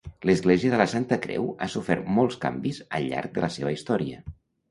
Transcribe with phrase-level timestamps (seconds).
[0.27, 4.25] L'església de la Santa Creu ha sofert molts canvis al llarg de la seva història.